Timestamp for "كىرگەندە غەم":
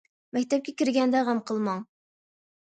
0.79-1.43